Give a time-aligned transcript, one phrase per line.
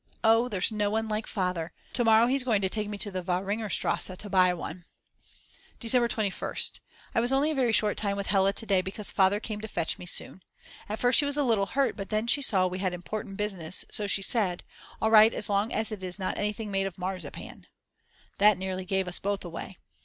[0.23, 1.73] Oh there's no one like Father!
[1.93, 4.85] To morrow he's going to take me to the Wahringerstrasse to buy one.
[5.79, 6.79] December 21st.
[7.13, 9.67] I was only a very short time with Hella to day because Father came to
[9.67, 10.41] fetch me soon.
[10.89, 13.37] At first she was a little hurt, but then she saw that we had important
[13.37, 14.63] business so she said:
[14.99, 17.67] All right as long as it is not anything made of marzipan.
[18.39, 19.77] That nearly gave us both away.